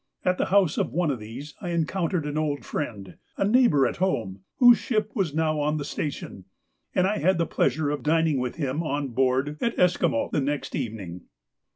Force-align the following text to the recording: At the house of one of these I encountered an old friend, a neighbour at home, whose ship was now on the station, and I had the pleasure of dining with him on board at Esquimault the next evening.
At 0.25 0.39
the 0.39 0.45
house 0.47 0.79
of 0.79 0.91
one 0.91 1.11
of 1.11 1.19
these 1.19 1.53
I 1.61 1.69
encountered 1.69 2.25
an 2.25 2.35
old 2.35 2.65
friend, 2.65 3.17
a 3.37 3.45
neighbour 3.45 3.85
at 3.85 3.97
home, 3.97 4.39
whose 4.57 4.79
ship 4.79 5.11
was 5.15 5.35
now 5.35 5.59
on 5.59 5.77
the 5.77 5.85
station, 5.85 6.45
and 6.95 7.05
I 7.05 7.19
had 7.19 7.37
the 7.37 7.45
pleasure 7.45 7.91
of 7.91 8.01
dining 8.01 8.39
with 8.39 8.55
him 8.55 8.81
on 8.81 9.09
board 9.09 9.57
at 9.61 9.77
Esquimault 9.77 10.31
the 10.31 10.41
next 10.41 10.75
evening. 10.75 11.25